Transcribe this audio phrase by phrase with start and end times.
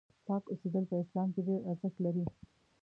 [0.27, 2.23] پاک اوسېدل په اسلام کې ډېر ارزښت لري.